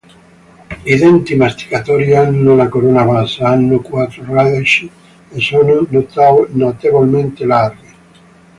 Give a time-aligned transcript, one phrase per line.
[0.93, 4.89] I denti masticatori hanno la corona bassa, hanno quattro radici
[5.29, 5.85] e sono
[6.53, 7.91] notevolmente larghi.